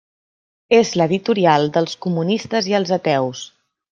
[0.77, 3.45] És l'editorial dels comunistes i els ateus.